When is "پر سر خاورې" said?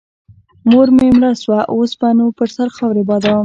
2.37-3.03